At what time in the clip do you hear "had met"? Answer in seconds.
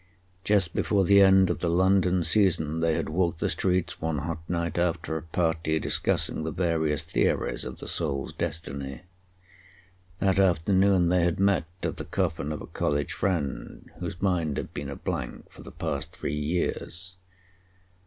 11.23-11.65